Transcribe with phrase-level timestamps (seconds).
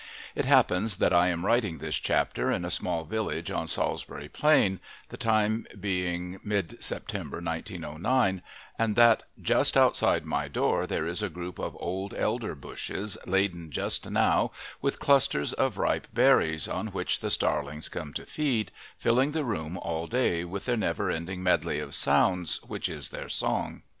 [0.33, 4.79] It happens that I am writing this chapter in a small village on Salisbury Plain,
[5.09, 8.41] the time being mid September 1909,
[8.79, 13.69] and that just outside my door there is a group of old elder bushes laden
[13.69, 14.49] just now
[14.81, 19.77] with clusters of ripe berries on which the starlings come to feed, filling the room
[19.77, 23.83] all day with that never ending medley of sounds which is their song.